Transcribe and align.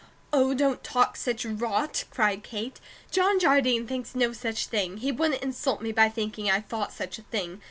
"Oh, 0.33 0.55
don't 0.55 0.83
talk 0.83 1.15
such 1.15 1.45
rot!" 1.45 2.05
cried 2.09 2.41
Kate. 2.43 2.79
"John 3.11 3.39
Jardine 3.39 3.85
thinks 3.85 4.15
no 4.15 4.33
such 4.33 4.65
thing. 4.65 4.97
He 4.97 5.11
wouldn't 5.11 5.43
insult 5.43 5.79
me 5.79 5.91
by 5.91 6.09
thinking 6.09 6.49
I 6.49 6.59
thought 6.59 6.91
such 6.91 7.19
a 7.19 7.21
thing. 7.21 7.59